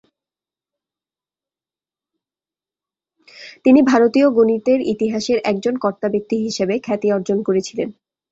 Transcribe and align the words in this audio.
তিনি 3.65 3.79
ভারতীয় 3.83 4.27
গণিতের 4.29 4.79
ইতিহাসের 4.93 5.37
একজন 5.43 5.73
কর্তাব্যক্তি 5.77 6.35
হিসাবে 6.45 6.75
খ্যাতি 6.85 7.07
অর্জন 7.11 7.37
করেছিলেন। 7.47 7.89